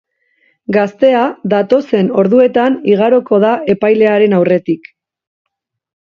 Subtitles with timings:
[0.75, 4.89] Gaztea datozen orduetan igaroko da epailearen aurretik.